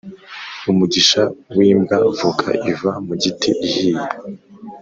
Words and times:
Umugisha 0.71 1.21
w’imbwa 1.57 1.97
voka 2.17 2.49
iva 2.71 2.91
mugiti 3.05 3.49
ihiye 3.67 4.05